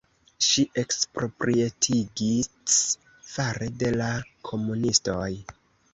[0.45, 2.79] Ŝi eksproprietigits
[3.35, 4.11] fare de la
[4.51, 5.33] komunistoj.